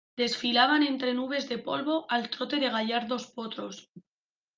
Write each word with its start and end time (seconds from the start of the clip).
desfilaban 0.19 0.81
entre 0.91 1.09
nubes 1.19 1.43
de 1.51 1.57
polvo, 1.67 1.95
al 2.15 2.23
trote 2.33 2.57
de 2.63 2.69
gallardos 2.75 3.23
potros 3.35 3.75